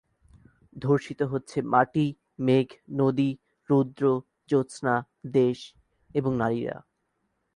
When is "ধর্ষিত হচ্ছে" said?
0.75-1.57